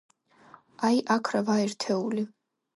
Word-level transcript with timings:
აი, 0.87 0.97
აქ, 1.17 1.31
რვა 1.37 1.61
ერთეული. 1.69 2.27